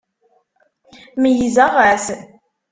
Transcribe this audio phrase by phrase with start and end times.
[1.21, 2.05] Meyyzeɣ-as.